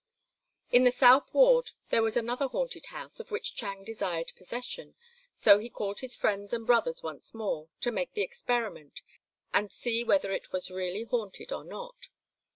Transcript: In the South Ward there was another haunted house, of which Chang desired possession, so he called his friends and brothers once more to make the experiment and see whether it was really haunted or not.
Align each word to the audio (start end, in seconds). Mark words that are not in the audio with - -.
In 0.71 0.83
the 0.83 0.89
South 0.89 1.31
Ward 1.31 1.73
there 1.91 2.01
was 2.01 2.17
another 2.17 2.47
haunted 2.47 2.87
house, 2.87 3.19
of 3.19 3.29
which 3.29 3.53
Chang 3.53 3.83
desired 3.83 4.31
possession, 4.35 4.95
so 5.35 5.59
he 5.59 5.69
called 5.69 5.99
his 5.99 6.15
friends 6.15 6.53
and 6.53 6.65
brothers 6.65 7.03
once 7.03 7.35
more 7.35 7.69
to 7.81 7.91
make 7.91 8.13
the 8.13 8.23
experiment 8.23 9.01
and 9.53 9.71
see 9.71 10.03
whether 10.03 10.31
it 10.31 10.51
was 10.51 10.71
really 10.71 11.03
haunted 11.03 11.51
or 11.51 11.63
not. 11.63 12.09